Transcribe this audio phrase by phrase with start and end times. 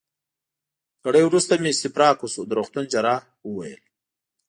[1.03, 3.81] ګړی وروسته مې استفراق وشو، د روغتون جراح وویل.